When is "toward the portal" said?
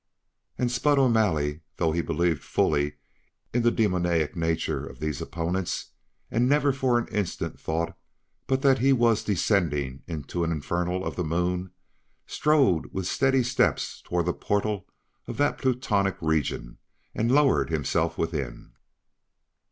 14.03-14.87